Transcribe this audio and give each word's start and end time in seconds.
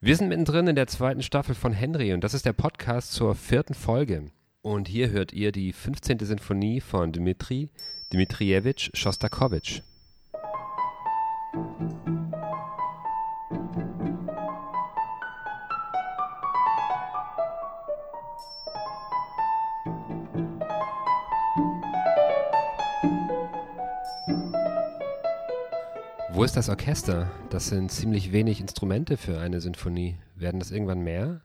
Wir 0.00 0.14
sind 0.14 0.28
mittendrin 0.28 0.68
in 0.68 0.76
der 0.76 0.86
zweiten 0.86 1.24
Staffel 1.24 1.56
von 1.56 1.72
Henry 1.72 2.12
und 2.12 2.22
das 2.22 2.32
ist 2.32 2.46
der 2.46 2.52
Podcast 2.52 3.10
zur 3.10 3.34
vierten 3.34 3.74
Folge. 3.74 4.26
Und 4.62 4.86
hier 4.86 5.10
hört 5.10 5.32
ihr 5.32 5.50
die 5.50 5.72
15. 5.72 6.20
Sinfonie 6.20 6.80
von 6.80 7.10
Dmitri 7.10 7.68
Dmitrievich 8.12 8.92
Schostakowitsch. 8.94 9.82
Wo 26.38 26.44
ist 26.44 26.56
das 26.56 26.68
Orchester? 26.68 27.32
Das 27.50 27.66
sind 27.66 27.90
ziemlich 27.90 28.30
wenig 28.30 28.60
Instrumente 28.60 29.16
für 29.16 29.40
eine 29.40 29.60
Sinfonie. 29.60 30.18
Werden 30.36 30.60
das 30.60 30.70
irgendwann 30.70 31.00
mehr? 31.00 31.40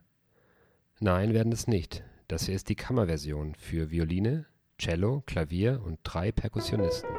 Nein, 1.00 1.34
werden 1.34 1.52
es 1.52 1.66
nicht. 1.66 2.04
Das 2.28 2.46
hier 2.46 2.54
ist 2.54 2.70
die 2.70 2.76
Kammerversion 2.76 3.56
für 3.56 3.90
Violine, 3.90 4.46
Cello, 4.78 5.24
Klavier 5.26 5.82
und 5.84 5.98
drei 6.04 6.32
Perkussionisten. 6.32 7.10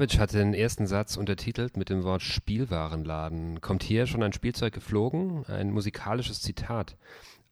Schostakowitsch 0.00 0.18
hatte 0.18 0.38
den 0.38 0.54
ersten 0.54 0.86
Satz 0.86 1.18
untertitelt 1.18 1.76
mit 1.76 1.90
dem 1.90 2.04
Wort 2.04 2.22
Spielwarenladen. 2.22 3.60
Kommt 3.60 3.82
hier 3.82 4.06
schon 4.06 4.22
ein 4.22 4.32
Spielzeug 4.32 4.72
geflogen? 4.72 5.44
Ein 5.46 5.72
musikalisches 5.72 6.40
Zitat 6.40 6.96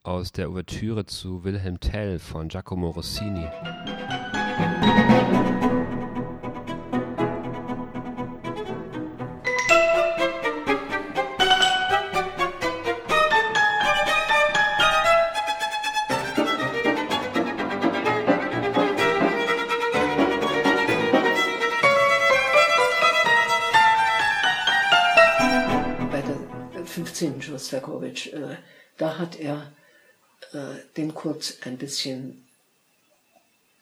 aus 0.02 0.32
der 0.32 0.48
Ouvertüre 0.48 1.04
zu 1.04 1.44
Wilhelm 1.44 1.78
Tell 1.78 2.18
von 2.18 2.48
Giacomo 2.48 2.88
Rossini. 2.88 3.46
Schostakowitsch, 27.58 28.32
äh, 28.32 28.56
da 28.98 29.18
hat 29.18 29.38
er 29.40 29.72
äh, 30.52 30.76
dem 30.96 31.12
Kurz 31.12 31.58
ein 31.64 31.76
bisschen 31.76 32.46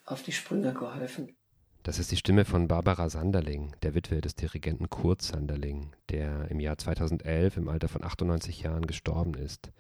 auf 0.07 0.23
die 0.23 0.33
Sprünge 0.33 0.73
geholfen. 0.73 1.37
Das 1.83 1.99
ist 1.99 2.11
die 2.11 2.17
Stimme 2.17 2.47
von 2.47 2.69
Barbara 2.69 3.11
Sanderling, 3.11 3.77
der 3.83 3.95
Witwe 3.95 4.23
des 4.23 4.35
Dirigenten 4.35 4.89
Kurt 4.89 5.21
Sanderling, 5.21 5.93
der 6.09 6.51
im 6.51 6.59
Jahr 6.59 6.79
2011 6.79 7.59
im 7.59 7.69
Alter 7.69 7.89
von 7.89 8.03
98 8.03 8.63
Jahren 8.63 8.87
gestorben 8.87 9.35
ist. 9.35 9.71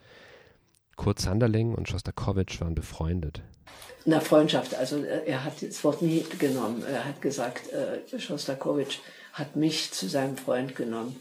Kurt 0.97 1.19
Sanderling 1.19 1.74
und 1.74 1.89
Schostakowitsch 1.89 2.61
waren 2.61 2.74
befreundet. 2.74 3.41
Na, 4.05 4.20
Freundschaft, 4.20 4.74
also 4.74 5.02
äh, 5.02 5.27
er 5.27 5.42
hat 5.42 5.62
das 5.62 5.83
Wort 5.84 6.02
nie 6.02 6.24
genommen. 6.39 6.84
Er 6.86 7.06
hat 7.06 7.22
gesagt, 7.22 7.62
äh, 7.72 8.19
Schostakowitsch 8.19 8.98
hat 9.33 9.56
mich 9.56 9.91
zu 9.92 10.06
seinem 10.06 10.36
Freund 10.36 10.77
genommen. 10.77 11.17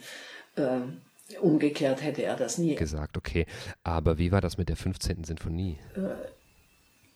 Ähm, 0.58 1.02
Umgekehrt 1.42 2.04
hätte 2.04 2.24
er 2.24 2.36
das 2.36 2.58
nie 2.58 2.76
gesagt. 2.76 3.18
Okay, 3.18 3.48
aber 3.84 4.20
wie 4.20 4.32
war 4.32 4.42
das 4.42 4.58
mit 4.58 4.70
der 4.70 4.76
15. 4.76 5.24
Sinfonie? 5.24 5.80
Äh, 5.96 6.30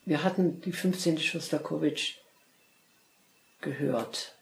wir 0.05 0.23
hatten 0.23 0.61
die 0.61 0.71
15. 0.71 1.19
Schostakowitsch 1.19 2.15
gehört. 3.61 4.35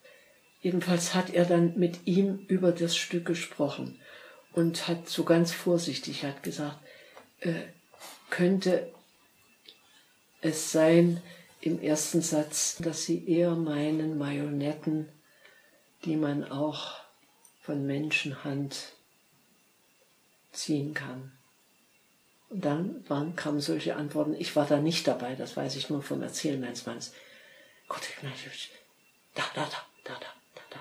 Jedenfalls 0.62 1.14
hat 1.14 1.34
er 1.34 1.46
dann 1.46 1.78
mit 1.78 2.08
ihm 2.08 2.46
über 2.48 2.72
das 2.72 2.96
Stück 2.96 3.26
gesprochen 3.26 4.00
und 4.54 4.88
hat 4.88 5.10
so 5.10 5.24
ganz 5.24 5.52
vorsichtig 5.52 6.24
hat 6.24 6.44
gesagt, 6.44 6.80
äh, 7.42 7.54
könnte 8.30 8.92
es 10.42 10.72
sein 10.72 11.22
im 11.62 11.82
ersten 11.82 12.22
Satz, 12.22 12.78
dass 12.78 13.04
sie 13.04 13.28
eher 13.28 13.56
meinen 13.56 14.18
Marionetten, 14.18 15.10
die 16.06 16.16
man 16.16 16.44
auch 16.50 16.96
von 17.62 17.86
Menschenhand 17.86 18.94
ziehen 20.58 20.94
kann. 20.94 21.32
Und 22.50 22.64
dann 22.64 23.10
waren, 23.10 23.36
kamen 23.36 23.60
solche 23.60 23.96
Antworten. 23.96 24.34
Ich 24.38 24.56
war 24.56 24.66
da 24.66 24.80
nicht 24.80 25.08
dabei, 25.08 25.36
das 25.36 25.58
weiß 25.58 25.76
ich 25.76 25.90
nur 25.90 26.02
vom 26.02 26.22
Erzählen 26.22 26.60
meines 26.60 26.86
Mannes. 26.86 27.14
Gott, 27.88 28.02
da, 29.36 29.44
da, 29.54 29.66
da, 29.66 29.70
da, 30.04 30.14
da, 30.14 30.28
da, 30.56 30.62
da. 30.70 30.80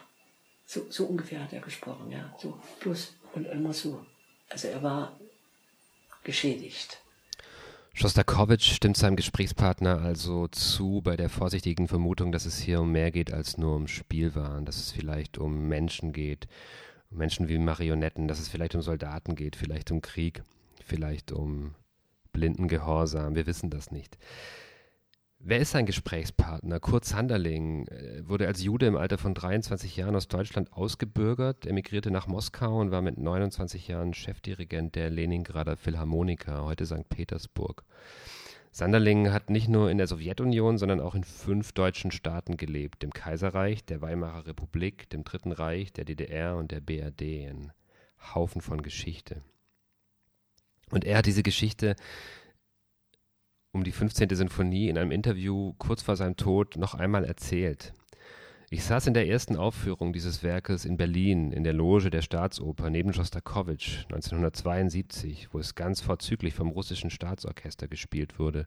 So, 0.64 0.86
so 0.90 1.06
ungefähr 1.06 1.42
hat 1.42 1.52
er 1.52 1.60
gesprochen, 1.60 2.10
ja. 2.10 2.34
So, 2.40 2.58
bloß 2.80 3.14
und 3.34 3.46
immer 3.46 3.72
so. 3.72 4.04
Also 4.48 4.68
er 4.68 4.82
war 4.82 5.18
geschädigt. 6.24 7.00
Schostakowitsch 7.94 8.74
stimmt 8.74 8.98
seinem 8.98 9.16
Gesprächspartner 9.16 10.02
also 10.02 10.48
zu 10.48 11.00
bei 11.02 11.16
der 11.16 11.30
vorsichtigen 11.30 11.88
Vermutung, 11.88 12.30
dass 12.30 12.44
es 12.44 12.58
hier 12.58 12.82
um 12.82 12.92
mehr 12.92 13.10
geht 13.10 13.32
als 13.32 13.56
nur 13.56 13.74
um 13.74 13.88
Spielwaren, 13.88 14.66
dass 14.66 14.76
es 14.76 14.90
vielleicht 14.90 15.38
um 15.38 15.68
Menschen 15.68 16.12
geht, 16.12 16.46
Menschen 17.10 17.48
wie 17.48 17.58
Marionetten, 17.58 18.28
dass 18.28 18.40
es 18.40 18.48
vielleicht 18.48 18.74
um 18.74 18.82
Soldaten 18.82 19.34
geht, 19.34 19.56
vielleicht 19.56 19.90
um 19.90 20.00
Krieg, 20.00 20.42
vielleicht 20.84 21.32
um 21.32 21.74
blinden 22.32 22.68
Gehorsam, 22.68 23.34
wir 23.34 23.46
wissen 23.46 23.70
das 23.70 23.90
nicht. 23.90 24.18
Wer 25.38 25.60
ist 25.60 25.70
sein 25.70 25.86
Gesprächspartner? 25.86 26.80
Kurt 26.80 27.04
Sanderling 27.04 27.86
äh, 27.88 28.26
wurde 28.26 28.46
als 28.46 28.62
Jude 28.62 28.86
im 28.86 28.96
Alter 28.96 29.18
von 29.18 29.34
23 29.34 29.96
Jahren 29.96 30.16
aus 30.16 30.28
Deutschland 30.28 30.72
ausgebürgert, 30.72 31.66
emigrierte 31.66 32.10
nach 32.10 32.26
Moskau 32.26 32.80
und 32.80 32.90
war 32.90 33.02
mit 33.02 33.18
29 33.18 33.86
Jahren 33.86 34.14
Chefdirigent 34.14 34.94
der 34.96 35.10
Leningrader 35.10 35.76
Philharmoniker, 35.76 36.64
heute 36.64 36.86
St. 36.86 37.08
Petersburg. 37.08 37.84
Sanderling 38.76 39.32
hat 39.32 39.48
nicht 39.48 39.68
nur 39.68 39.90
in 39.90 39.96
der 39.96 40.06
Sowjetunion, 40.06 40.76
sondern 40.76 41.00
auch 41.00 41.14
in 41.14 41.24
fünf 41.24 41.72
deutschen 41.72 42.10
Staaten 42.10 42.58
gelebt: 42.58 43.02
dem 43.02 43.10
Kaiserreich, 43.10 43.86
der 43.86 44.02
Weimarer 44.02 44.46
Republik, 44.46 45.08
dem 45.08 45.24
Dritten 45.24 45.52
Reich, 45.52 45.94
der 45.94 46.04
DDR 46.04 46.58
und 46.58 46.72
der 46.72 46.82
BRD. 46.82 47.48
Ein 47.48 47.72
Haufen 48.34 48.60
von 48.60 48.82
Geschichte. 48.82 49.40
Und 50.90 51.06
er 51.06 51.16
hat 51.16 51.24
diese 51.24 51.42
Geschichte 51.42 51.96
um 53.72 53.82
die 53.82 53.92
15. 53.92 54.28
Sinfonie 54.36 54.90
in 54.90 54.98
einem 54.98 55.10
Interview 55.10 55.72
kurz 55.78 56.02
vor 56.02 56.16
seinem 56.16 56.36
Tod 56.36 56.76
noch 56.76 56.92
einmal 56.92 57.24
erzählt. 57.24 57.94
Ich 58.68 58.82
saß 58.82 59.06
in 59.06 59.14
der 59.14 59.28
ersten 59.28 59.54
Aufführung 59.54 60.12
dieses 60.12 60.42
Werkes 60.42 60.84
in 60.84 60.96
Berlin 60.96 61.52
in 61.52 61.62
der 61.62 61.72
Loge 61.72 62.10
der 62.10 62.20
Staatsoper 62.20 62.90
neben 62.90 63.12
Schostakowitsch 63.12 64.06
1972, 64.06 65.50
wo 65.52 65.60
es 65.60 65.76
ganz 65.76 66.00
vorzüglich 66.00 66.52
vom 66.52 66.70
russischen 66.70 67.10
Staatsorchester 67.10 67.86
gespielt 67.86 68.40
wurde. 68.40 68.66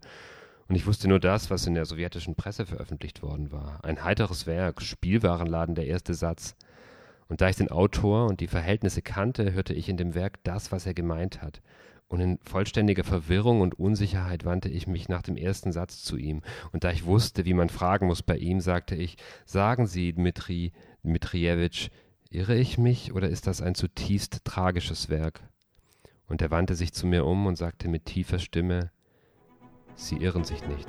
Und 0.69 0.75
ich 0.75 0.87
wusste 0.87 1.09
nur 1.09 1.19
das, 1.19 1.49
was 1.49 1.67
in 1.67 1.73
der 1.73 1.83
sowjetischen 1.83 2.35
Presse 2.35 2.65
veröffentlicht 2.65 3.21
worden 3.21 3.51
war. 3.51 3.83
Ein 3.83 4.01
heiteres 4.01 4.47
Werk, 4.47 4.81
Spielwarenladen, 4.81 5.75
der 5.75 5.87
erste 5.87 6.13
Satz. 6.13 6.55
Und 7.27 7.41
da 7.41 7.49
ich 7.49 7.57
den 7.57 7.69
Autor 7.69 8.27
und 8.27 8.39
die 8.39 8.47
Verhältnisse 8.47 9.01
kannte, 9.01 9.51
hörte 9.51 9.73
ich 9.73 9.89
in 9.89 9.97
dem 9.97 10.15
Werk 10.15 10.41
das, 10.45 10.71
was 10.71 10.85
er 10.85 10.93
gemeint 10.93 11.41
hat. 11.41 11.61
Und 12.09 12.21
in 12.21 12.39
vollständiger 12.41 13.03
Verwirrung 13.03 13.61
und 13.61 13.77
Unsicherheit 13.77 14.43
wandte 14.43 14.67
ich 14.67 14.87
mich 14.87 15.09
nach 15.09 15.21
dem 15.21 15.37
ersten 15.37 15.71
Satz 15.71 16.03
zu 16.03 16.17
ihm. 16.17 16.41
Und 16.71 16.83
da 16.83 16.91
ich 16.91 17.05
wusste, 17.05 17.45
wie 17.45 17.53
man 17.53 17.69
fragen 17.69 18.07
muss 18.07 18.23
bei 18.23 18.35
ihm, 18.35 18.61
sagte 18.61 18.95
ich, 18.95 19.15
sagen 19.45 19.85
Sie, 19.85 20.11
Dmitri 20.11 20.73
Dmitrievich, 21.03 21.91
irre 22.31 22.55
ich 22.55 22.79
mich 22.79 23.13
oder 23.13 23.29
ist 23.29 23.45
das 23.45 23.61
ein 23.61 23.75
zutiefst 23.75 24.43
tragisches 24.43 25.09
Werk? 25.09 25.41
Und 26.25 26.41
er 26.41 26.49
wandte 26.49 26.75
sich 26.75 26.93
zu 26.93 27.05
mir 27.05 27.25
um 27.25 27.45
und 27.45 27.57
sagte 27.57 27.87
mit 27.87 28.05
tiefer 28.05 28.39
Stimme, 28.39 28.91
Sie 29.95 30.17
irren 30.17 30.43
sich 30.43 30.65
nicht. 30.67 30.87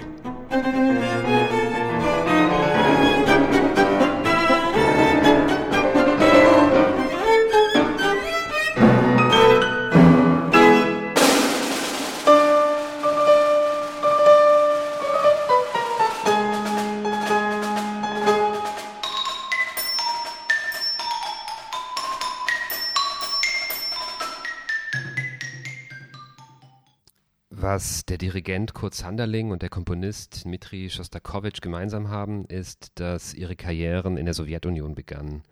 Der 28.09 28.19
Dirigent 28.19 28.73
Kurt 28.73 28.95
Sanderling 28.95 29.51
und 29.51 29.63
der 29.63 29.69
Komponist 29.69 30.45
Dmitri 30.45 30.91
Schostakowitsch 30.91 31.61
gemeinsam 31.61 32.09
haben, 32.09 32.45
ist, 32.45 32.93
dass 32.95 33.35
ihre 33.35 33.57
Karrieren 33.57 34.17
in 34.17 34.27
der 34.27 34.35
Sowjetunion 34.35 34.95
begannen 34.95 35.43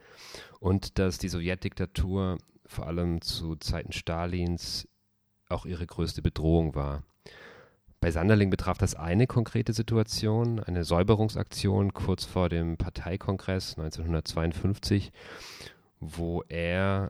und 0.61 0.99
dass 0.99 1.19
die 1.19 1.29
Sowjetdiktatur 1.29 2.39
vor 2.65 2.87
allem 2.87 3.23
zu 3.23 3.57
Zeiten 3.57 3.93
Stalins 3.93 4.87
auch 5.49 5.67
ihre 5.67 5.85
größte 5.85 6.23
Bedrohung 6.23 6.77
war. 6.77 7.03
Bei 8.01 8.13
Sanderling 8.13 8.51
betraf 8.51 8.79
das 8.79 8.95
eine 8.95 9.27
konkrete 9.27 9.73
Situation, 9.73 10.61
eine 10.61 10.85
Säuberungsaktion 10.85 11.93
kurz 11.93 12.25
vor 12.25 12.49
dem 12.49 12.77
Parteikongress 12.77 13.77
1952, 13.77 15.11
wo 15.99 16.45
er 16.49 17.09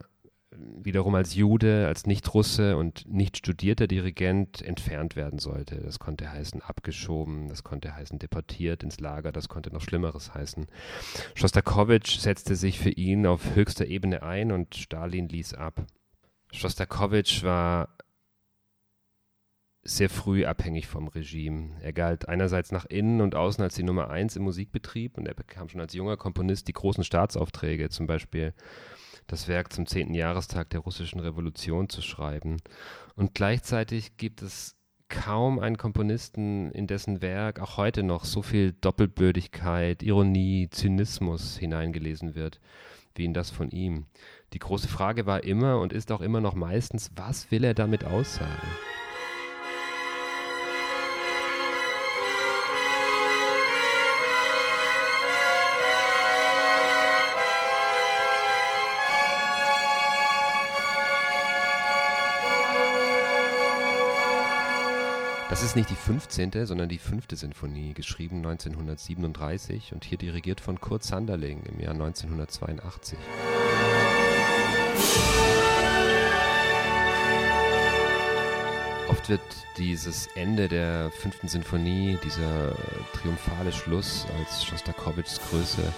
wiederum 0.51 1.15
als 1.15 1.35
Jude, 1.35 1.87
als 1.87 2.07
Nicht-Russe 2.07 2.77
und 2.77 3.07
nicht 3.07 3.37
studierter 3.37 3.87
Dirigent 3.87 4.63
entfernt 4.63 5.15
werden 5.15 5.39
sollte. 5.39 5.77
Das 5.77 5.99
konnte 5.99 6.31
heißen 6.31 6.63
abgeschoben, 6.63 7.49
das 7.49 7.65
konnte 7.65 7.95
heißen 7.95 8.19
deportiert 8.19 8.83
ins 8.83 8.99
Lager, 8.99 9.31
das 9.31 9.49
konnte 9.49 9.73
noch 9.73 9.83
Schlimmeres 9.83 10.35
heißen. 10.35 10.67
Schostakowitsch 11.35 12.19
setzte 12.19 12.57
sich 12.57 12.79
für 12.79 12.91
ihn 12.91 13.27
auf 13.27 13.55
höchster 13.55 13.87
Ebene 13.87 14.23
ein 14.23 14.51
und 14.51 14.75
Stalin 14.75 15.29
ließ 15.29 15.55
ab. 15.55 15.85
Schostakowitsch 16.53 17.43
war 17.43 17.95
sehr 19.83 20.11
früh 20.11 20.45
abhängig 20.45 20.87
vom 20.87 21.09
Regime. 21.09 21.77
Er 21.81 21.93
galt 21.93 22.29
einerseits 22.29 22.73
nach 22.73 22.87
innen 22.87 23.21
und 23.21 23.35
außen 23.35 23.63
als 23.63 23.75
die 23.75 23.83
Nummer 23.83 24.11
eins 24.11 24.37
im 24.37 24.43
Musikbetrieb 24.43 25.17
und 25.19 25.27
er 25.27 25.35
bekam 25.35 25.69
schon 25.69 25.81
als 25.81 25.95
junger 25.95 26.17
Komponist 26.17 26.69
die 26.69 26.73
großen 26.73 27.05
Staatsaufträge, 27.05 27.89
zum 27.91 28.07
Beispiel 28.07 28.55
das 29.29 29.47
Werk 29.47 29.73
zum 29.73 29.87
zehnten 29.87 30.15
Jahrestag 30.15 30.71
der 30.71 30.81
russischen 30.81 31.21
Revolution 31.21 31.89
zu 31.89 32.03
schreiben. 32.03 32.57
Und 33.15 33.35
gleichzeitig 33.35 34.17
gibt 34.17 34.43
es 34.43 34.75
kaum 35.09 35.59
einen 35.59 35.79
Komponisten, 35.79 36.71
in 36.73 36.87
dessen 36.87 37.23
Werk 37.23 37.61
auch 37.61 37.77
heute 37.77 38.03
noch 38.03 38.25
so 38.25 38.43
viel 38.43 38.73
Doppelbödigkeit, 38.73 40.03
Ironie, 40.03 40.69
Zynismus 40.71 41.57
hineingelesen 41.57 42.35
wird, 42.35 42.61
wie 43.15 43.25
in 43.25 43.35
das 43.35 43.51
von 43.51 43.71
ihm. 43.71 44.07
Die 44.53 44.59
große 44.59 44.89
Frage 44.89 45.27
war 45.27 45.45
immer 45.45 45.79
und 45.79 45.93
ist 45.93 46.11
auch 46.11 46.21
immer 46.21 46.41
noch 46.41 46.55
meistens, 46.55 47.11
was 47.15 47.51
will 47.51 47.65
er 47.65 47.75
damit 47.75 48.05
aussagen? 48.05 48.69
Nicht 65.79 65.91
die 65.91 65.95
15., 65.95 66.67
sondern 66.67 66.89
die 66.89 66.99
fünfte 66.99 67.37
Sinfonie, 67.37 67.95
geschrieben 67.95 68.39
1937 68.39 69.93
und 69.93 70.05
hier 70.05 70.19
dirigiert 70.19 70.61
von 70.61 70.81
Kurt 70.81 71.05
Sanderling 71.05 71.63
im 71.73 71.79
Jahr 71.79 71.93
1982. 71.93 73.17
Oft 79.09 79.29
wird 79.29 79.41
dieses 79.77 80.27
Ende 80.35 80.67
der 80.67 81.13
fünften 81.13 81.47
Sinfonie, 81.47 82.19
dieser 82.25 82.75
triumphale 83.13 83.71
Schluss 83.71 84.27
als 84.37 84.65
Schostakowitschs 84.65 85.41
Größe, 85.49 85.93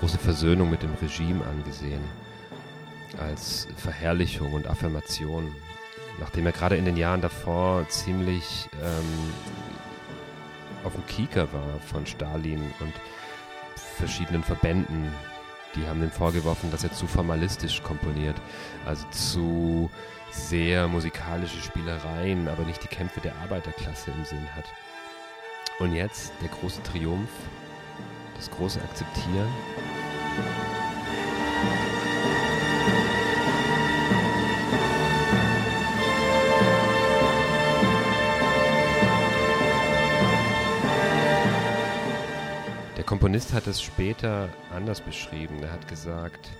große 0.00 0.18
Versöhnung 0.18 0.68
mit 0.68 0.82
dem 0.82 0.94
Regime 1.00 1.44
angesehen, 1.46 2.02
als 3.20 3.68
Verherrlichung 3.76 4.52
und 4.52 4.66
Affirmation 4.66 5.54
nachdem 6.18 6.46
er 6.46 6.52
gerade 6.52 6.76
in 6.76 6.84
den 6.84 6.96
Jahren 6.96 7.20
davor 7.20 7.88
ziemlich 7.88 8.68
ähm, 8.82 9.32
auf 10.84 10.94
dem 10.94 11.06
Kieker 11.06 11.52
war 11.52 11.80
von 11.86 12.06
Stalin 12.06 12.62
und 12.80 12.92
verschiedenen 13.96 14.42
Verbänden, 14.42 15.12
die 15.74 15.86
haben 15.86 16.02
ihm 16.02 16.10
vorgeworfen, 16.10 16.70
dass 16.70 16.84
er 16.84 16.92
zu 16.92 17.06
formalistisch 17.06 17.82
komponiert, 17.82 18.36
also 18.84 19.06
zu 19.10 19.90
sehr 20.30 20.88
musikalische 20.88 21.60
Spielereien, 21.60 22.48
aber 22.48 22.64
nicht 22.64 22.82
die 22.82 22.88
Kämpfe 22.88 23.20
der 23.20 23.34
Arbeiterklasse 23.36 24.10
im 24.10 24.24
Sinn 24.24 24.46
hat. 24.54 24.64
Und 25.78 25.94
jetzt 25.94 26.32
der 26.42 26.48
große 26.48 26.82
Triumph, 26.82 27.30
das 28.36 28.50
große 28.50 28.80
Akzeptieren. 28.82 29.48
Komponist 43.32 43.54
hat 43.54 43.66
es 43.66 43.80
später 43.80 44.50
anders 44.76 45.00
beschrieben. 45.00 45.62
Er 45.62 45.72
hat 45.72 45.88
gesagt, 45.88 46.50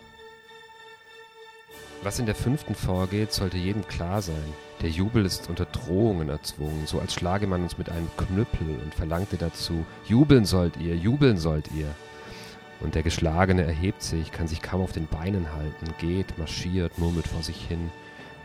was 2.03 2.19
in 2.19 2.25
der 2.25 2.35
fünften 2.35 2.75
vorgeht, 2.75 3.31
sollte 3.31 3.59
jedem 3.59 3.87
klar 3.87 4.23
sein. 4.23 4.55
Der 4.81 4.89
Jubel 4.89 5.27
ist 5.27 5.51
unter 5.51 5.67
Drohungen 5.67 6.31
erzwungen, 6.31 6.87
so 6.87 6.99
als 6.99 7.13
schlage 7.13 7.47
man 7.47 7.63
uns 7.63 7.77
mit 7.77 7.91
einem 7.91 8.09
Knüppel 8.17 8.81
und 8.83 8.95
verlangte 8.95 9.37
dazu, 9.37 9.85
jubeln 10.07 10.47
sollt 10.47 10.79
ihr, 10.79 10.97
jubeln 10.97 11.37
sollt 11.37 11.71
ihr. 11.73 11.89
Und 12.81 12.95
der 12.95 13.03
Geschlagene 13.03 13.65
erhebt 13.65 14.03
sich, 14.03 14.33
kann 14.33 14.49
sich 14.49 14.63
kaum 14.63 14.81
auf 14.81 14.93
den 14.93 15.09
Beinen 15.09 15.53
halten, 15.53 15.93
geht, 15.99 16.39
marschiert, 16.39 16.97
murmelt 16.97 17.29
vor 17.29 17.43
sich 17.43 17.67
hin, 17.67 17.91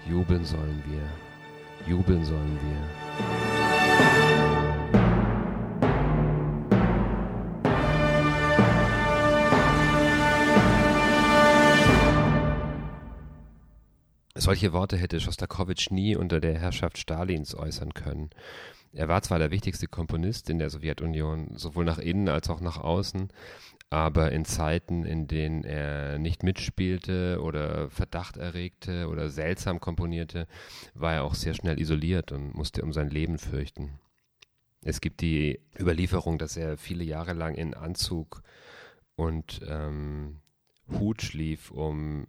jubeln 0.05 0.43
sollen 0.43 0.83
wir, 0.85 1.89
jubeln 1.89 2.25
sollen 2.25 2.59
wir. 2.61 4.46
Solche 14.47 14.71
Worte 14.71 14.95
hätte 14.95 15.19
Schostakowitsch 15.19 15.91
nie 15.91 16.15
unter 16.15 16.39
der 16.39 16.57
Herrschaft 16.57 16.97
Stalins 16.97 17.53
äußern 17.53 17.93
können. 17.93 18.29
Er 18.93 19.09
war 19.09 19.21
zwar 19.21 19.39
der 19.39 19.51
wichtigste 19.51 19.87
Komponist 19.87 20.49
in 20.49 20.57
der 20.57 20.69
Sowjetunion, 20.69 21.57
sowohl 21.57 21.83
nach 21.83 21.97
innen 21.97 22.29
als 22.29 22.49
auch 22.49 22.61
nach 22.61 22.77
außen, 22.77 23.27
aber 23.89 24.31
in 24.31 24.45
Zeiten, 24.45 25.03
in 25.03 25.27
denen 25.27 25.65
er 25.65 26.17
nicht 26.17 26.43
mitspielte 26.43 27.41
oder 27.41 27.89
Verdacht 27.89 28.37
erregte 28.37 29.09
oder 29.09 29.29
seltsam 29.29 29.81
komponierte, 29.81 30.47
war 30.93 31.15
er 31.15 31.23
auch 31.25 31.35
sehr 31.35 31.53
schnell 31.53 31.77
isoliert 31.77 32.31
und 32.31 32.55
musste 32.55 32.83
um 32.83 32.93
sein 32.93 33.09
Leben 33.09 33.39
fürchten. 33.39 33.99
Es 34.81 35.01
gibt 35.01 35.19
die 35.19 35.59
Überlieferung, 35.77 36.37
dass 36.37 36.55
er 36.55 36.77
viele 36.77 37.03
Jahre 37.03 37.33
lang 37.33 37.55
in 37.55 37.73
Anzug 37.73 38.43
und 39.17 39.59
ähm, 39.67 40.37
Hut 40.89 41.21
schlief, 41.21 41.69
um 41.69 42.27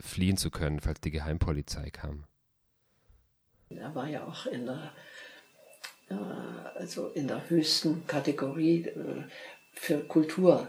fliehen 0.00 0.36
zu 0.36 0.50
können, 0.50 0.80
falls 0.80 1.00
die 1.00 1.10
Geheimpolizei 1.10 1.90
kam. 1.90 2.24
Er 3.68 3.94
war 3.94 4.08
ja 4.08 4.24
auch 4.24 4.46
in 4.46 4.66
der, 4.66 4.92
äh, 6.08 6.14
also 6.78 7.08
in 7.08 7.28
der 7.28 7.48
höchsten 7.48 8.06
Kategorie 8.06 8.86
äh, 8.86 9.24
für 9.74 10.00
Kultur. 10.00 10.68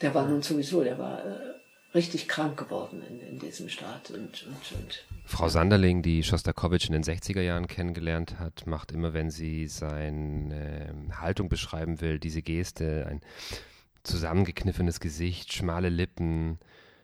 Der 0.00 0.14
war 0.14 0.26
nun 0.26 0.42
sowieso, 0.42 0.82
der 0.82 0.98
war 0.98 1.24
äh, 1.24 1.38
richtig 1.94 2.26
krank 2.26 2.58
geworden 2.58 3.02
in, 3.02 3.20
in 3.20 3.38
diesem 3.38 3.68
Staat. 3.68 4.10
Und, 4.10 4.44
und, 4.46 4.72
und, 4.72 5.06
Frau 5.24 5.48
Sanderling, 5.48 6.02
die 6.02 6.24
Schostakowitsch 6.24 6.86
in 6.86 6.94
den 6.94 7.04
60er 7.04 7.42
Jahren 7.42 7.68
kennengelernt 7.68 8.40
hat, 8.40 8.66
macht 8.66 8.90
immer, 8.90 9.14
wenn 9.14 9.30
sie 9.30 9.68
seine 9.68 10.92
Haltung 11.20 11.48
beschreiben 11.48 12.00
will, 12.00 12.18
diese 12.18 12.42
Geste, 12.42 13.06
ein 13.06 13.20
zusammengekniffenes 14.02 14.98
Gesicht, 14.98 15.52
schmale 15.52 15.90
Lippen, 15.90 16.58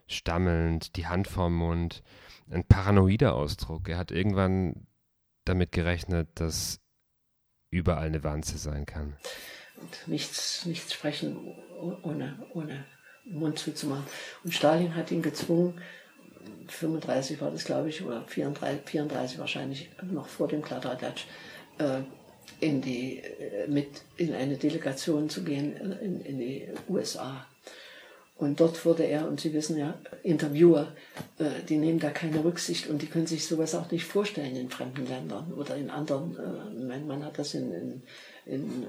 stammelnd, 0.09 0.97
die 0.97 1.07
Hand 1.07 1.29
vorm 1.29 1.55
Mund, 1.57 2.03
ein 2.50 2.65
paranoider 2.65 3.35
Ausdruck. 3.35 3.88
Er 3.88 3.99
hat 3.99 4.11
irgendwann 4.11 4.87
damit 5.45 5.73
gerechnet, 5.73 6.29
dass 6.35 6.81
überall 7.71 8.07
eine 8.07 8.25
Wanze 8.25 8.59
sein 8.59 8.87
kann. 8.87 9.17
Und 9.77 10.09
nichts, 10.09 10.65
nichts 10.67 10.93
sprechen, 10.93 11.37
ohne, 12.03 12.47
ohne 12.55 12.85
Mund 13.25 13.59
zuzumachen. 13.59 14.07
Und 14.43 14.53
Stalin 14.53 14.95
hat 14.95 15.11
ihn 15.11 15.23
gezwungen, 15.23 15.81
35 16.69 17.41
war 17.41 17.50
das, 17.50 17.65
glaube 17.65 17.88
ich, 17.88 18.03
oder 18.03 18.25
34, 18.27 18.81
34 18.85 19.38
wahrscheinlich, 19.38 19.91
noch 20.03 20.27
vor 20.27 20.49
dem 20.49 20.62
Kladderadatsch, 20.62 21.27
äh, 21.79 22.00
in, 22.61 22.81
die, 22.81 23.19
äh, 23.19 23.69
mit 23.69 24.03
in 24.17 24.35
eine 24.35 24.57
Delegation 24.57 25.29
zu 25.29 25.45
gehen 25.45 25.77
in, 25.77 26.21
in 26.23 26.38
die 26.38 26.69
USA. 26.88 27.47
Und 28.38 28.61
dort 28.61 28.85
wurde 28.87 29.02
er, 29.02 29.28
und 29.28 29.40
Sie 29.40 29.52
wissen 29.52 29.76
ja, 29.76 29.99
Interviewer, 30.23 30.92
äh, 31.38 31.50
die 31.68 31.76
nehmen 31.76 31.99
da 31.99 32.11
keine 32.11 32.45
Rücksicht 32.45 32.88
und 32.88 33.02
die 33.02 33.07
können 33.07 33.26
sich 33.26 33.45
sowas 33.45 33.75
auch 33.75 33.90
nicht 33.90 34.04
vorstellen 34.04 34.54
in 34.54 34.71
fremden 34.71 35.07
Ländern 35.09 35.52
oder 35.54 35.76
in 35.76 35.90
anderen. 35.90 36.37
Äh, 36.37 36.85
mein 36.87 37.07
Mann 37.09 37.25
hat 37.25 37.37
das 37.37 37.54
in, 37.54 37.73
in, 37.73 38.02
in 38.47 38.85
äh, 38.85 38.87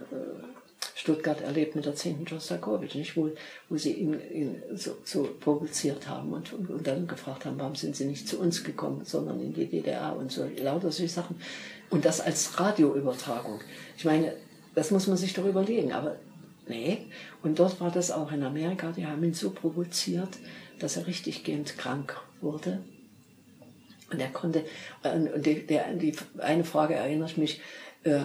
Stuttgart 0.94 1.42
erlebt 1.42 1.76
mit 1.76 1.86
der 1.86 1.96
10. 1.96 2.28
Schostakowitsch, 2.28 2.94
nicht? 2.94 3.18
Wo, 3.18 3.32
wo 3.70 3.78
sie 3.78 3.94
ihn, 3.94 4.20
ihn 4.32 4.62
so, 4.76 4.96
so 5.04 5.28
provoziert 5.40 6.08
haben 6.08 6.32
und, 6.32 6.54
und, 6.54 6.70
und, 6.70 6.86
dann 6.86 7.08
gefragt 7.08 7.46
haben, 7.46 7.58
warum 7.58 7.76
sind 7.76 7.96
sie 7.96 8.06
nicht 8.06 8.28
zu 8.28 8.40
uns 8.40 8.64
gekommen, 8.64 9.02
sondern 9.04 9.40
in 9.42 9.54
die 9.54 9.66
DDR 9.66 10.16
und 10.16 10.32
so 10.32 10.48
lauter 10.62 10.92
solche 10.92 11.12
Sachen. 11.12 11.42
Und 11.90 12.06
das 12.06 12.22
als 12.22 12.60
Radioübertragung. 12.60 13.60
Ich 13.98 14.06
meine, 14.06 14.34
das 14.76 14.92
muss 14.92 15.08
man 15.08 15.18
sich 15.18 15.34
doch 15.34 15.46
überlegen, 15.46 15.92
aber 15.92 16.18
nee. 16.70 17.08
Und 17.44 17.60
dort 17.60 17.82
war 17.82 17.92
das 17.92 18.12
auch 18.12 18.32
in 18.32 18.44
Amerika, 18.44 18.92
die 18.92 19.06
haben 19.06 19.24
ihn 19.24 19.34
so 19.34 19.52
provoziert, 19.52 20.38
dass 20.80 20.98
er 20.98 21.08
richtig 21.08 21.44
gehend 21.44 21.78
krank 21.78 22.16
wurde. 22.42 22.80
Und 24.12 24.20
er 24.20 24.30
konnte, 24.30 24.66
und 25.04 25.46
die, 25.46 25.66
die 25.68 25.80
eine 26.40 26.64
Frage 26.64 26.96
erinnert 26.96 27.38
mich, 27.38 27.62
äh, 28.04 28.22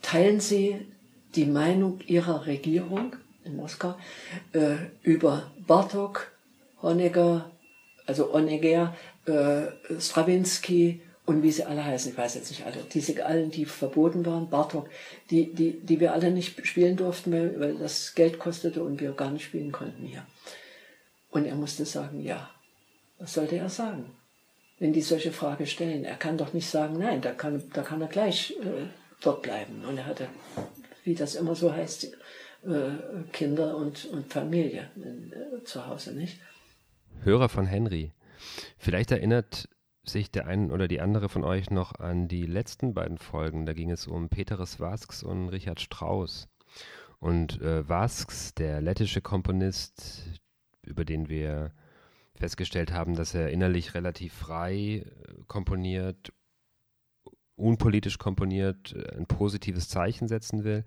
teilen 0.00 0.40
Sie 0.40 0.86
die 1.34 1.44
Meinung 1.44 2.00
Ihrer 2.06 2.46
Regierung 2.46 3.16
in 3.44 3.56
Moskau 3.56 3.96
äh, 4.52 4.76
über 5.02 5.50
Bartok, 5.66 6.32
Honegger, 6.80 7.50
also 8.06 8.32
Honegger, 8.32 8.94
äh, 9.26 10.00
Stravinsky 10.00 11.00
und 11.32 11.42
wie 11.42 11.50
sie 11.50 11.64
alle 11.64 11.84
heißen, 11.84 12.12
ich 12.12 12.18
weiß 12.18 12.34
jetzt 12.34 12.50
nicht 12.50 12.64
alle, 12.64 12.78
diese 12.92 13.24
allen, 13.24 13.50
die 13.50 13.64
verboten 13.64 14.24
waren, 14.26 14.50
Bartok, 14.50 14.88
die, 15.30 15.52
die, 15.52 15.80
die 15.80 16.00
wir 16.00 16.12
alle 16.12 16.30
nicht 16.30 16.66
spielen 16.66 16.96
durften, 16.96 17.32
weil, 17.32 17.76
das 17.76 18.14
Geld 18.14 18.38
kostete 18.38 18.82
und 18.82 19.00
wir 19.00 19.12
gar 19.12 19.30
nicht 19.30 19.44
spielen 19.44 19.72
konnten 19.72 20.04
hier. 20.04 20.26
Und 21.30 21.46
er 21.46 21.54
musste 21.54 21.84
sagen, 21.84 22.20
ja. 22.20 22.50
Was 23.18 23.34
sollte 23.34 23.56
er 23.56 23.68
sagen? 23.68 24.10
Wenn 24.78 24.92
die 24.92 25.00
solche 25.00 25.32
Frage 25.32 25.66
stellen. 25.66 26.04
Er 26.04 26.16
kann 26.16 26.36
doch 26.36 26.52
nicht 26.52 26.68
sagen, 26.68 26.98
nein, 26.98 27.20
da 27.20 27.32
kann, 27.32 27.62
da 27.72 27.82
kann 27.82 28.02
er 28.02 28.08
gleich 28.08 28.56
äh, 28.60 28.88
dort 29.20 29.42
bleiben. 29.42 29.84
Und 29.84 29.96
er 29.96 30.06
hatte, 30.06 30.28
wie 31.04 31.14
das 31.14 31.36
immer 31.36 31.54
so 31.54 31.72
heißt, 31.72 32.04
äh, 32.04 32.90
Kinder 33.32 33.76
und, 33.76 34.06
und 34.06 34.32
Familie 34.32 34.90
äh, 34.96 35.64
zu 35.64 35.86
Hause, 35.86 36.12
nicht? 36.12 36.38
Hörer 37.22 37.48
von 37.48 37.66
Henry. 37.66 38.12
Vielleicht 38.78 39.12
erinnert 39.12 39.68
sich 40.04 40.30
der 40.30 40.46
eine 40.46 40.72
oder 40.72 40.88
die 40.88 41.00
andere 41.00 41.28
von 41.28 41.44
euch 41.44 41.70
noch 41.70 41.94
an 41.98 42.28
die 42.28 42.46
letzten 42.46 42.94
beiden 42.94 43.18
Folgen. 43.18 43.66
Da 43.66 43.72
ging 43.72 43.90
es 43.90 44.06
um 44.06 44.28
Peteris 44.28 44.80
Vasks 44.80 45.22
und 45.22 45.48
Richard 45.48 45.80
Strauss. 45.80 46.48
Und 47.18 47.60
äh, 47.60 47.88
Vasks, 47.88 48.54
der 48.54 48.80
lettische 48.80 49.20
Komponist, 49.20 50.40
über 50.82 51.04
den 51.04 51.28
wir 51.28 51.72
festgestellt 52.34 52.92
haben, 52.92 53.14
dass 53.14 53.34
er 53.34 53.50
innerlich 53.50 53.94
relativ 53.94 54.32
frei 54.32 54.74
äh, 54.74 55.04
komponiert, 55.46 56.32
unpolitisch 57.54 58.18
komponiert, 58.18 58.94
äh, 58.94 59.16
ein 59.16 59.26
positives 59.26 59.88
Zeichen 59.88 60.26
setzen 60.26 60.64
will, 60.64 60.84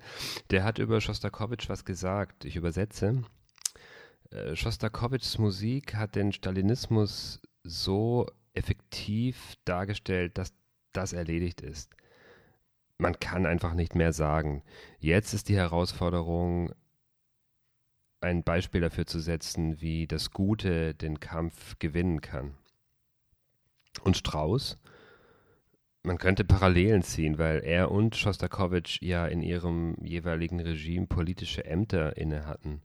der 0.50 0.66
hat 0.66 0.80
über 0.80 1.00
Schostakowitsch 1.00 1.70
was 1.70 1.86
gesagt. 1.86 2.44
Ich 2.44 2.58
übersetze. 2.58 3.24
Äh, 4.32 4.58
Schostakowitschs 4.58 5.38
Musik 5.38 5.96
hat 5.96 6.16
den 6.16 6.34
Stalinismus 6.34 7.40
so 7.64 8.28
effektiv 8.56 9.56
dargestellt, 9.66 10.38
dass 10.38 10.54
das 10.94 11.14
erledigt 11.14 11.62
ist. 11.62 11.96
Man 12.98 13.20
kann 13.20 13.46
einfach 13.46 13.74
nicht 13.74 13.96
mehr 13.96 14.14
sagen. 14.14 14.64
Jetzt 15.00 15.34
ist 15.34 15.50
die 15.50 15.58
Herausforderung, 15.58 16.74
ein 18.22 18.44
Beispiel 18.44 18.82
dafür 18.82 19.06
zu 19.06 19.20
setzen, 19.20 19.82
wie 19.82 20.08
das 20.08 20.32
Gute 20.32 20.96
den 20.96 21.20
Kampf 21.20 21.78
gewinnen 21.80 22.22
kann. 22.22 22.56
Und 24.04 24.18
Strauß, 24.18 24.80
man 26.04 26.18
könnte 26.18 26.44
Parallelen 26.44 27.04
ziehen, 27.04 27.38
weil 27.38 27.64
er 27.64 27.92
und 27.92 28.16
Schostakowitsch 28.16 29.02
ja 29.02 29.28
in 29.28 29.42
ihrem 29.42 29.96
jeweiligen 30.04 30.60
Regime 30.60 31.08
politische 31.08 31.66
Ämter 31.66 32.18
inne 32.18 32.46
hatten. 32.46 32.82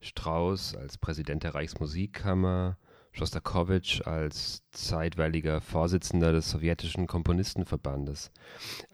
Strauß 0.00 0.76
als 0.76 0.96
Präsident 0.96 1.42
der 1.42 1.54
Reichsmusikkammer, 1.54 2.78
Schostakowitsch 3.12 4.02
als 4.06 4.62
zeitweiliger 4.70 5.60
Vorsitzender 5.60 6.32
des 6.32 6.48
sowjetischen 6.50 7.06
Komponistenverbandes. 7.06 8.30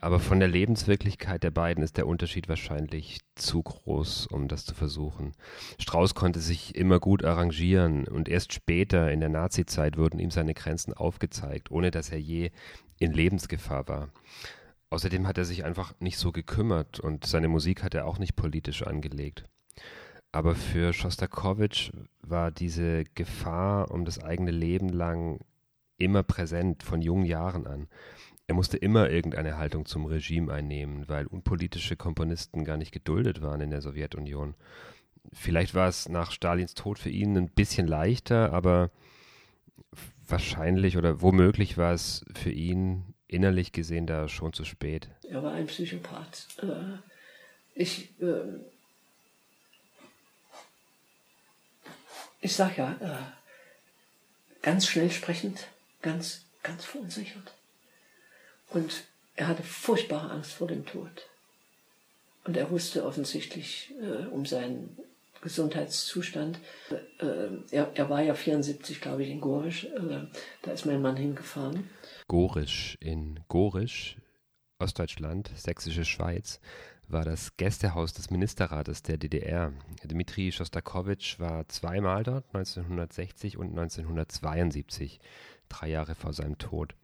Aber 0.00 0.20
von 0.20 0.40
der 0.40 0.48
Lebenswirklichkeit 0.48 1.42
der 1.42 1.50
beiden 1.50 1.84
ist 1.84 1.96
der 1.96 2.06
Unterschied 2.06 2.48
wahrscheinlich 2.48 3.20
zu 3.34 3.62
groß, 3.62 4.28
um 4.28 4.48
das 4.48 4.64
zu 4.64 4.74
versuchen. 4.74 5.32
Strauß 5.78 6.14
konnte 6.14 6.40
sich 6.40 6.74
immer 6.74 6.98
gut 6.98 7.24
arrangieren 7.24 8.08
und 8.08 8.28
erst 8.28 8.52
später 8.52 9.10
in 9.12 9.20
der 9.20 9.28
Nazizeit 9.28 9.96
wurden 9.96 10.18
ihm 10.18 10.30
seine 10.30 10.54
Grenzen 10.54 10.94
aufgezeigt, 10.94 11.70
ohne 11.70 11.90
dass 11.90 12.10
er 12.10 12.20
je 12.20 12.50
in 12.98 13.12
Lebensgefahr 13.12 13.86
war. 13.88 14.08
Außerdem 14.88 15.26
hat 15.26 15.36
er 15.36 15.44
sich 15.44 15.64
einfach 15.64 15.94
nicht 16.00 16.16
so 16.16 16.32
gekümmert 16.32 17.00
und 17.00 17.26
seine 17.26 17.48
Musik 17.48 17.82
hat 17.82 17.94
er 17.94 18.06
auch 18.06 18.18
nicht 18.18 18.36
politisch 18.36 18.82
angelegt. 18.82 19.44
Aber 20.32 20.54
für 20.54 20.92
Schostakowitsch 20.92 21.90
war 22.20 22.50
diese 22.50 23.04
Gefahr 23.14 23.90
um 23.90 24.04
das 24.04 24.22
eigene 24.22 24.50
Leben 24.50 24.88
lang 24.88 25.40
immer 25.98 26.22
präsent, 26.22 26.82
von 26.82 27.00
jungen 27.00 27.24
Jahren 27.24 27.66
an. 27.66 27.88
Er 28.46 28.54
musste 28.54 28.76
immer 28.76 29.10
irgendeine 29.10 29.56
Haltung 29.56 29.86
zum 29.86 30.04
Regime 30.06 30.52
einnehmen, 30.52 31.08
weil 31.08 31.26
unpolitische 31.26 31.96
Komponisten 31.96 32.64
gar 32.64 32.76
nicht 32.76 32.92
geduldet 32.92 33.42
waren 33.42 33.60
in 33.60 33.70
der 33.70 33.80
Sowjetunion. 33.80 34.54
Vielleicht 35.32 35.74
war 35.74 35.88
es 35.88 36.08
nach 36.08 36.30
Stalins 36.30 36.74
Tod 36.74 36.98
für 36.98 37.10
ihn 37.10 37.36
ein 37.36 37.48
bisschen 37.48 37.88
leichter, 37.88 38.52
aber 38.52 38.90
wahrscheinlich 40.26 40.96
oder 40.96 41.22
womöglich 41.22 41.76
war 41.76 41.92
es 41.92 42.24
für 42.34 42.50
ihn 42.50 43.14
innerlich 43.26 43.72
gesehen 43.72 44.06
da 44.06 44.28
schon 44.28 44.52
zu 44.52 44.64
spät. 44.64 45.08
Er 45.28 45.42
war 45.42 45.52
ein 45.52 45.66
Psychopath. 45.66 46.46
Äh, 46.62 46.98
ich 47.74 48.14
ich 52.40 52.54
sag 52.54 52.76
ja, 52.76 52.92
äh, 53.00 54.62
ganz 54.62 54.86
schnell 54.86 55.10
sprechend, 55.10 55.68
ganz, 56.02 56.44
ganz 56.62 56.84
verunsichert. 56.84 57.54
Und 58.70 59.04
er 59.36 59.48
hatte 59.48 59.62
furchtbare 59.62 60.30
Angst 60.30 60.52
vor 60.52 60.68
dem 60.68 60.86
Tod. 60.86 61.28
Und 62.44 62.56
er 62.56 62.70
wusste 62.70 63.04
offensichtlich 63.04 63.92
äh, 64.00 64.26
um 64.26 64.46
seinen 64.46 64.96
Gesundheitszustand. 65.40 66.58
Äh, 67.18 67.26
er, 67.70 67.92
er, 67.94 68.10
war 68.10 68.22
ja 68.22 68.34
74, 68.34 69.00
glaube 69.00 69.22
ich, 69.22 69.30
in 69.30 69.40
Gorisch. 69.40 69.84
Äh, 69.84 70.26
da 70.62 70.70
ist 70.72 70.86
mein 70.86 71.02
Mann 71.02 71.16
hingefahren. 71.16 71.90
Gorisch 72.28 72.96
in 73.00 73.40
Gorisch, 73.48 74.16
Ostdeutschland, 74.78 75.50
Sächsische 75.54 76.04
Schweiz 76.04 76.60
war 77.08 77.24
das 77.24 77.56
Gästehaus 77.56 78.12
des 78.12 78.30
Ministerrates 78.30 79.02
der 79.02 79.16
DDR. 79.16 79.72
Dmitri 80.04 80.52
Schostakowitsch 80.52 81.38
war 81.38 81.68
zweimal 81.68 82.24
dort, 82.24 82.44
1960 82.52 83.56
und 83.56 83.70
1972, 83.70 85.20
drei 85.68 85.88
Jahre 85.88 86.14
vor 86.14 86.32
seinem 86.32 86.58
Tod. 86.58 86.94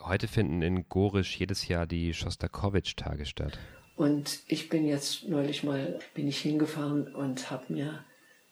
Heute 0.00 0.28
finden 0.28 0.62
in 0.62 0.88
Gorisch 0.88 1.38
jedes 1.38 1.68
Jahr 1.68 1.86
die 1.86 2.14
Schostakowitsch-Tage 2.14 3.26
statt. 3.26 3.58
Und 3.96 4.40
ich 4.48 4.68
bin 4.68 4.86
jetzt 4.86 5.28
neulich 5.28 5.62
mal, 5.62 5.98
bin 6.14 6.26
ich 6.26 6.40
hingefahren 6.40 7.14
und 7.14 7.50
habe 7.50 7.72
mir 7.72 8.04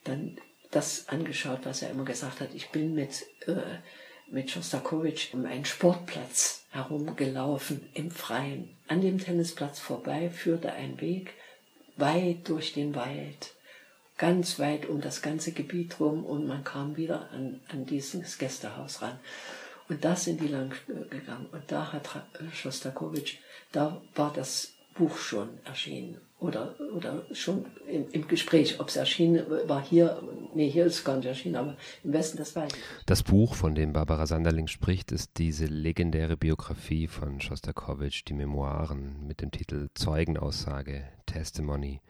dann 0.05 0.39
das 0.71 1.09
angeschaut, 1.09 1.61
was 1.65 1.83
er 1.83 1.91
immer 1.91 2.05
gesagt 2.05 2.41
hat. 2.41 2.55
Ich 2.55 2.71
bin 2.71 2.95
mit, 2.95 3.27
äh, 3.47 3.79
mit 4.31 4.51
Schostakowitsch 4.51 5.35
um 5.35 5.45
einen 5.47 5.65
Sportplatz 5.65 6.60
herumgelaufen 6.71 7.89
im 7.95 8.11
Freien. 8.11 8.77
An 8.89 9.01
dem 9.01 9.19
Tennisplatz 9.19 9.79
vorbei 9.79 10.31
führte 10.31 10.73
ein 10.73 11.01
Weg 11.01 11.35
weit 11.97 12.49
durch 12.49 12.73
den 12.73 12.95
Wald, 12.95 13.55
ganz 14.17 14.59
weit 14.59 14.87
um 14.87 15.01
das 15.01 15.23
ganze 15.23 15.53
Gebiet 15.53 16.01
rum 16.01 16.25
und 16.25 16.47
man 16.47 16.65
kam 16.65 16.97
wieder 16.97 17.31
an, 17.31 17.61
an 17.69 17.87
dieses 17.87 18.39
Gästehaus 18.39 19.03
ran. 19.03 19.19
Und 19.89 20.05
da 20.05 20.15
sind 20.15 20.41
die 20.41 20.49
lang 20.49 20.73
gegangen 21.11 21.47
und 21.51 21.65
da 21.71 21.93
hat 21.93 22.09
Schostakowitsch, 22.53 23.39
da 23.73 24.01
war 24.15 24.33
das 24.33 24.73
Buch 24.95 25.17
schon 25.17 25.59
erschienen 25.65 26.21
oder, 26.41 26.75
oder 26.95 27.23
schon 27.33 27.67
im, 27.87 28.09
im 28.11 28.27
Gespräch, 28.27 28.81
ob 28.81 28.89
es 28.89 28.97
erschienen 28.97 29.45
war 29.67 29.85
hier, 29.85 30.23
nee, 30.55 30.69
hier 30.69 30.87
ist 30.87 30.95
es 30.95 31.05
gar 31.05 31.17
nicht 31.17 31.27
erschienen, 31.27 31.57
aber 31.57 31.77
im 32.03 32.13
Westen, 32.13 32.39
das 32.39 32.57
weiß 32.57 32.73
ich. 32.73 32.81
Das 33.07 33.23
Buch, 33.23 33.55
von 33.55 33.75
dem 33.75 33.93
Barbara 33.93 34.27
Sanderling 34.27 34.67
spricht, 34.67 35.13
ist 35.13 35.33
diese 35.37 35.67
legendäre 35.67 36.37
Biografie 36.37 37.07
von 37.07 37.41
Schostakowitsch, 37.41 38.25
die 38.27 38.35
Memoiren 38.35 39.27
mit 39.27 39.43
dem 39.43 39.51
Titel 39.51 39.89
Zeugenaussage, 39.95 41.05
Testimony, 41.27 42.01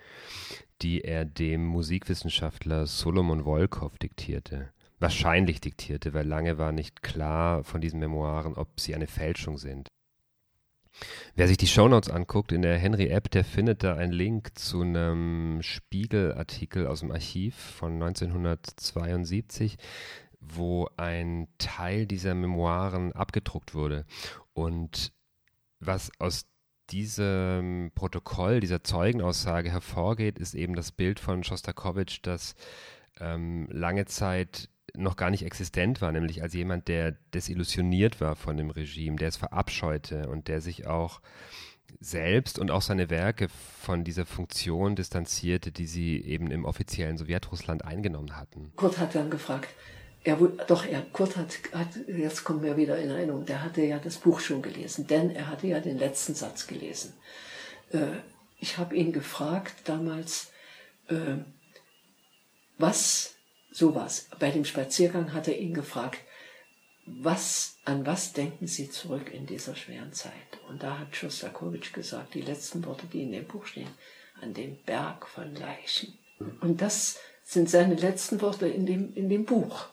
die 0.81 1.03
er 1.03 1.25
dem 1.25 1.67
Musikwissenschaftler 1.67 2.87
Solomon 2.87 3.45
Wolkow 3.45 3.99
diktierte. 3.99 4.71
Wahrscheinlich 5.01 5.61
diktierte, 5.61 6.15
weil 6.15 6.27
lange 6.27 6.59
war 6.59 6.73
nicht 6.73 7.03
klar 7.03 7.65
von 7.65 7.81
diesen 7.81 8.01
Memoiren, 8.01 8.55
ob 8.55 8.79
sie 8.79 8.95
eine 8.95 9.07
Fälschung 9.07 9.57
sind. 9.57 9.89
Wer 11.35 11.49
sich 11.49 11.57
die 11.57 11.67
Shownotes 11.67 12.11
anguckt 12.11 12.53
in 12.53 12.63
der 12.63 12.79
Henry-App, 12.79 13.31
der 13.31 13.45
findet 13.45 13.83
da 13.83 13.95
einen 13.95 14.13
Link 14.13 14.59
zu 14.59 14.83
einem 14.83 15.63
Spiegelartikel 15.63 16.87
aus 16.87 17.01
dem 17.01 17.11
Archiv 17.11 17.55
von 17.55 17.95
1972, 17.95 19.77
wo 20.41 20.89
ein 20.97 21.49
Teil 21.59 22.07
dieser 22.07 22.35
Memoiren 22.35 23.13
abgedruckt 23.13 23.75
wurde. 23.75 24.05
Und 24.53 25.13
was 25.79 26.11
aus 26.19 26.47
diesem 26.91 27.93
Protokoll, 27.95 28.61
dieser 28.61 28.83
Zeugenaussage 28.83 29.71
hervorgeht, 29.71 30.39
ist 30.39 30.55
eben 30.55 30.75
das 30.75 30.93
Bild 30.93 31.21
von 31.21 31.45
Schostakowitsch, 31.45 32.19
das 32.23 32.55
ähm, 33.19 33.69
lange 33.71 34.07
Zeit 34.07 34.69
noch 34.97 35.17
gar 35.17 35.31
nicht 35.31 35.45
existent 35.45 36.01
war, 36.01 36.13
nämlich 36.13 36.43
als 36.43 36.55
jemand, 36.55 36.89
der 36.89 37.13
desillusioniert 37.35 38.21
war 38.21 38.37
von 38.37 38.57
dem 38.57 38.71
Regime, 38.71 39.17
der 39.17 39.29
es 39.29 39.37
verabscheute 39.37 40.29
und 40.29 40.49
der 40.49 40.61
sich 40.61 40.87
auch 40.87 41.21
selbst 42.01 42.59
und 42.59 42.71
auch 42.71 42.83
seine 42.83 43.11
Werke 43.11 43.49
von 43.49 44.05
dieser 44.05 44.27
Funktion 44.27 44.95
distanzierte, 44.95 45.73
die 45.73 45.87
sie 45.87 46.21
eben 46.21 46.51
im 46.51 46.65
offiziellen 46.65 47.19
Sowjetrussland 47.19 47.85
eingenommen 47.85 48.37
hatten. 48.37 48.73
Kurt 48.77 48.99
hat 48.99 49.15
dann 49.15 49.31
gefragt, 49.31 49.69
er, 50.23 50.37
doch, 50.67 50.87
er, 50.87 51.03
Kurt 51.13 51.37
hat, 51.37 51.59
hat, 51.73 51.89
jetzt 52.07 52.45
kommt 52.45 52.63
mir 52.63 52.77
wieder 52.77 52.99
in 52.99 53.11
Erinnerung, 53.11 53.47
der 53.47 53.63
hatte 53.63 53.83
ja 53.83 53.99
das 53.99 54.19
Buch 54.19 54.41
schon 54.41 54.63
gelesen, 54.63 55.07
denn 55.07 55.31
er 55.31 55.49
hatte 55.49 55.67
ja 55.67 55.81
den 55.81 55.99
letzten 55.99 56.35
Satz 56.35 56.67
gelesen. 56.67 57.15
Äh, 57.91 58.19
ich 58.59 58.77
habe 58.77 58.95
ihn 58.95 59.13
gefragt 59.13 59.75
damals, 59.85 60.53
äh, 61.09 61.39
was, 62.77 63.35
sowas, 63.71 64.29
bei 64.39 64.51
dem 64.51 64.65
Spaziergang 64.65 65.33
hat 65.33 65.49
er 65.49 65.59
ihn 65.59 65.75
gefragt, 65.75 66.21
was, 67.07 67.79
an 67.85 68.07
was 68.07 68.33
denken 68.33 68.67
Sie 68.67 68.91
zurück 68.91 69.33
in 69.33 69.47
dieser 69.47 69.75
schweren 69.75 70.13
Zeit? 70.13 70.33
Und 70.69 70.83
da 70.83 70.99
hat 70.99 71.17
Schostakowitsch 71.17 71.93
gesagt, 71.93 72.35
die 72.35 72.43
letzten 72.43 72.85
Worte, 72.85 73.07
die 73.07 73.23
in 73.23 73.33
dem 73.33 73.47
Buch 73.47 73.67
stehen, 73.67 73.91
an 74.41 74.55
den 74.55 74.83
Berg 74.85 75.27
von 75.27 75.55
Leichen. 75.55 76.19
Und 76.61 76.81
das 76.81 77.19
sind 77.43 77.69
seine 77.69 77.95
letzten 77.95 78.41
Worte 78.41 78.69
in 78.69 78.87
dem, 78.87 79.15
in 79.15 79.29
dem 79.29 79.45
Buch. 79.45 79.89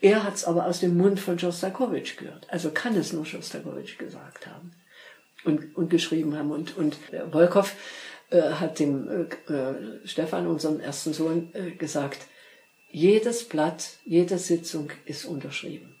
Er 0.00 0.24
hat 0.24 0.34
es 0.34 0.44
aber 0.44 0.66
aus 0.66 0.80
dem 0.80 0.96
Mund 0.96 1.20
von 1.20 1.38
Schostakowitsch 1.38 2.16
gehört. 2.16 2.50
Also 2.50 2.70
kann 2.70 2.96
es 2.96 3.12
nur 3.12 3.24
Schostakowitsch 3.24 3.96
gesagt 3.96 4.46
haben 4.46 4.74
und, 5.44 5.74
und 5.76 5.88
geschrieben 5.88 6.36
haben. 6.36 6.50
Und, 6.50 6.76
und 6.76 6.98
Wolkow 7.32 7.72
äh, 8.30 8.40
hat 8.40 8.78
dem 8.78 9.08
äh, 9.08 9.52
äh, 9.52 10.06
Stefan, 10.06 10.46
unserem 10.46 10.80
ersten 10.80 11.12
Sohn, 11.12 11.50
äh, 11.54 11.72
gesagt, 11.72 12.26
jedes 12.90 13.48
Blatt, 13.48 13.98
jede 14.04 14.38
Sitzung 14.38 14.90
ist 15.04 15.24
unterschrieben. 15.24 15.96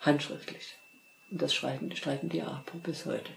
Handschriftlich. 0.00 0.76
Und 1.30 1.42
das 1.42 1.54
schreiben, 1.54 1.94
schreiben 1.94 2.28
die 2.28 2.42
APO 2.42 2.78
bis 2.78 3.06
heute. 3.06 3.30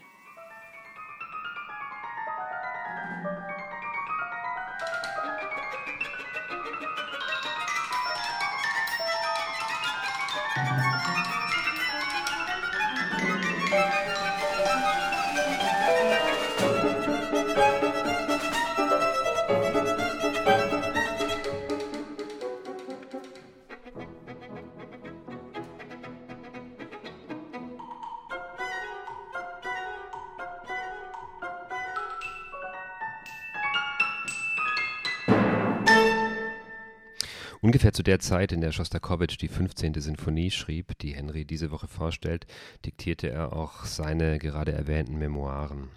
Ungefähr 37.62 37.92
zu 37.92 38.02
der 38.02 38.18
Zeit, 38.18 38.50
in 38.50 38.60
der 38.60 38.72
Schostakowitsch 38.72 39.40
die 39.40 39.46
15. 39.46 39.94
Sinfonie 39.94 40.50
schrieb, 40.50 40.98
die 40.98 41.14
Henry 41.14 41.44
diese 41.44 41.70
Woche 41.70 41.86
vorstellt, 41.86 42.44
diktierte 42.84 43.30
er 43.30 43.52
auch 43.52 43.84
seine 43.84 44.40
gerade 44.40 44.72
erwähnten 44.72 45.16
Memoiren. 45.16 45.88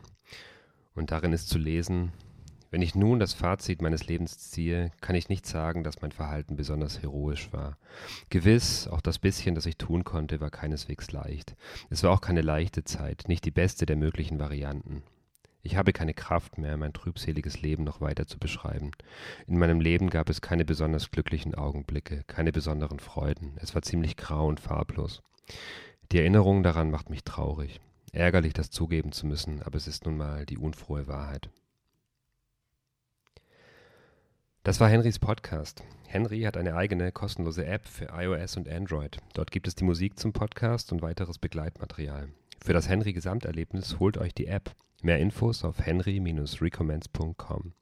Und 0.94 1.10
darin 1.10 1.34
ist 1.34 1.50
zu 1.50 1.58
lesen, 1.58 2.14
wenn 2.70 2.84
ich 2.84 2.94
nun 2.94 3.18
das 3.18 3.34
Fazit 3.34 3.82
meines 3.82 4.06
Lebens 4.06 4.38
ziehe, 4.52 4.92
kann 5.02 5.16
ich 5.16 5.28
nicht 5.28 5.48
sagen, 5.48 5.84
dass 5.84 6.04
mein 6.04 6.12
Verhalten 6.12 6.56
besonders 6.56 7.02
heroisch 7.02 7.52
war. 7.52 7.80
Gewiss, 8.30 8.88
auch 8.88 9.02
das 9.02 9.18
bisschen, 9.18 9.56
das 9.56 9.66
ich 9.66 9.78
tun 9.78 10.04
konnte, 10.04 10.42
war 10.42 10.52
keineswegs 10.52 11.12
leicht. 11.12 11.56
Es 11.90 12.04
war 12.04 12.12
auch 12.12 12.22
keine 12.22 12.42
leichte 12.42 12.84
Zeit, 12.84 13.24
nicht 13.28 13.44
die 13.44 13.50
beste 13.50 13.88
der 13.88 13.96
möglichen 13.96 14.38
Varianten. 14.38 15.02
Ich 15.66 15.78
habe 15.78 15.94
keine 15.94 16.14
Kraft 16.14 16.60
mehr, 16.60 16.78
mein 16.78 16.94
trübseliges 16.94 17.64
Leben 17.64 17.86
noch 17.86 18.00
weiter 18.00 18.28
zu 18.28 18.38
beschreiben. 18.38 18.92
In 19.48 19.58
meinem 19.58 19.82
Leben 19.82 20.12
gab 20.12 20.30
es 20.30 20.40
keine 20.40 20.64
besonders 20.64 21.10
glücklichen 21.10 21.56
Augenblicke, 21.56 22.24
keine 22.28 22.52
besonderen 22.52 23.00
Freuden. 23.00 23.58
Es 23.60 23.74
war 23.74 23.82
ziemlich 23.82 24.16
grau 24.16 24.48
und 24.48 24.60
farblos. 24.60 25.24
Die 26.12 26.20
Erinnerung 26.20 26.62
daran 26.62 26.92
macht 26.92 27.10
mich 27.10 27.24
traurig. 27.24 27.82
Ärgerlich, 28.12 28.54
das 28.54 28.70
zugeben 28.70 29.12
zu 29.12 29.26
müssen, 29.26 29.64
aber 29.64 29.78
es 29.78 29.88
ist 29.88 30.06
nun 30.06 30.18
mal 30.18 30.46
die 30.46 30.60
unfrohe 30.60 31.08
Wahrheit. 31.08 31.50
Das 34.62 34.80
war 34.80 34.88
Henrys 34.88 35.18
Podcast. 35.18 35.82
Henry 36.06 36.42
hat 36.42 36.58
eine 36.58 36.76
eigene 36.76 37.12
kostenlose 37.12 37.66
App 37.66 37.88
für 37.88 38.10
iOS 38.16 38.56
und 38.58 38.70
Android. 38.70 39.18
Dort 39.34 39.50
gibt 39.50 39.68
es 39.68 39.74
die 39.74 39.84
Musik 39.84 40.20
zum 40.20 40.32
Podcast 40.32 40.92
und 40.92 41.02
weiteres 41.02 41.40
Begleitmaterial. 41.40 42.30
Für 42.64 42.74
das 42.74 42.90
Henry 42.90 43.14
Gesamterlebnis 43.14 44.00
holt 44.00 44.18
euch 44.18 44.34
die 44.34 44.48
App. 44.48 44.76
Mehr 45.02 45.20
Infos 45.20 45.64
auf 45.64 45.80
henry-recommence.com. 45.86 47.74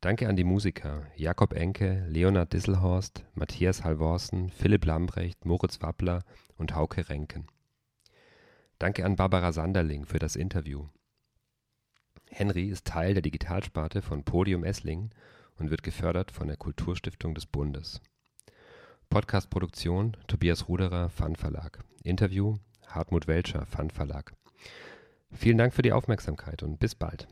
Danke 0.00 0.28
an 0.28 0.36
die 0.36 0.44
Musiker 0.44 1.06
Jakob 1.16 1.54
Enke, 1.54 2.06
Leonard 2.08 2.52
Disselhorst, 2.52 3.24
Matthias 3.34 3.84
Halvorsen, 3.84 4.50
Philipp 4.50 4.84
Lambrecht, 4.84 5.44
Moritz 5.46 5.80
Wappler 5.80 6.24
und 6.56 6.74
Hauke 6.74 7.08
Renken. 7.08 7.46
Danke 8.78 9.04
an 9.04 9.16
Barbara 9.16 9.50
Sanderling 9.52 10.04
für 10.04 10.18
das 10.18 10.36
Interview. 10.36 10.88
Henry 12.30 12.68
ist 12.68 12.86
Teil 12.86 13.14
der 13.14 13.22
Digitalsparte 13.22 14.02
von 14.02 14.24
Podium 14.24 14.62
Esslingen 14.62 15.10
und 15.56 15.70
wird 15.70 15.82
gefördert 15.82 16.30
von 16.30 16.48
der 16.48 16.56
Kulturstiftung 16.56 17.34
des 17.34 17.46
Bundes. 17.46 18.02
Podcastproduktion 19.08 20.16
Tobias 20.26 20.68
Ruderer, 20.68 21.08
Fun 21.08 21.36
Verlag. 21.36 21.78
Interview 22.02 22.58
Hartmut 22.88 23.26
Welcher, 23.26 23.66
Fun 23.66 23.90
Verlag. 23.90 24.32
Vielen 25.32 25.58
Dank 25.58 25.74
für 25.74 25.82
die 25.82 25.92
Aufmerksamkeit 25.92 26.62
und 26.62 26.78
bis 26.78 26.94
bald. 26.94 27.26